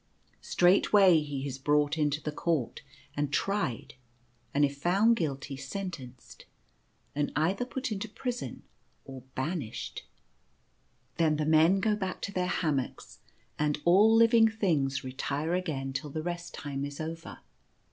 Straightway 0.41 1.19
he 1.19 1.45
is 1.47 1.59
brought 1.59 1.95
into 1.95 2.23
the 2.23 2.31
Court 2.31 2.81
and 3.15 3.31
tried, 3.31 3.93
and 4.51 4.65
if 4.65 4.77
found 4.81 5.15
guilty 5.15 5.55
sentenced, 5.55 6.45
and 7.13 7.31
either 7.35 7.65
put 7.65 7.91
into 7.91 8.09
prison 8.09 8.63
or 9.05 9.21
banished. 9.35 10.07
Then 11.17 11.35
the 11.37 11.45
men 11.45 11.79
go 11.81 11.95
back 11.95 12.19
to 12.23 12.31
their 12.31 12.47
hammocks, 12.47 13.19
and 13.59 13.79
all 13.85 14.11
living 14.15 14.47
things 14.49 15.03
retire 15.03 15.53
again 15.53 15.93
till 15.93 16.09
the 16.09 16.23
Rest 16.23 16.55
Time 16.55 16.83
is 16.83 16.99
over. 16.99 17.37